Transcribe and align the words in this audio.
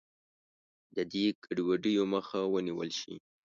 د 0.95 0.97
دې 1.11 1.25
ګډوډیو 1.43 2.03
مخه 2.13 2.39
ونیول 2.53 2.89
شي. 2.99 3.13